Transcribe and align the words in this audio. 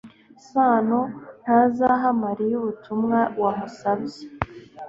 sano 0.49 0.99
ntazaha 1.41 2.07
mariya 2.23 2.55
ubutumwa 2.61 3.19
wamusabye 3.41 4.23